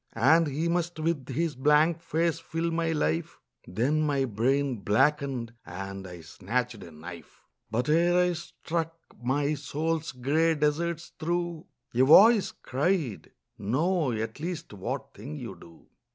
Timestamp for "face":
2.01-2.39